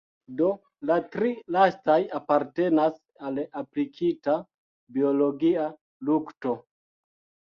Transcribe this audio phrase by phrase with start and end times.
[0.37, 0.45] Do
[0.89, 2.95] la tri lastaj apartenas
[3.29, 4.37] al aplikita
[4.97, 5.67] biologia
[6.09, 6.57] lukto.